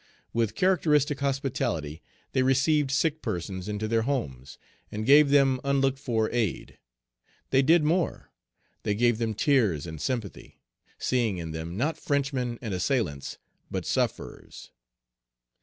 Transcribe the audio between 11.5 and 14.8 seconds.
Page 223 them not Frenchmen and assailants, but sufferers.